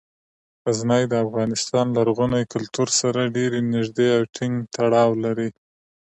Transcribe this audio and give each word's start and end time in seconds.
غزني 0.63 1.03
د 1.11 1.13
افغان 1.23 1.49
لرغوني 1.97 2.43
کلتور 2.53 2.87
سره 2.99 3.31
ډیر 3.35 3.51
نږدې 3.75 4.07
او 4.17 4.23
ټینګ 4.35 4.55
تړاو 4.75 5.09
لري. 5.23 5.49